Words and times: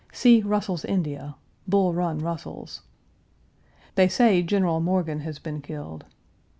See 0.11 0.41
Russell's 0.41 0.83
India 0.83 1.35
Bull 1.67 1.93
Run 1.93 2.17
Russell's. 2.17 2.81
They 3.93 4.07
say 4.07 4.41
General 4.41 4.79
Morgan 4.79 5.19
has 5.19 5.37
been 5.37 5.61
killed. 5.61 6.05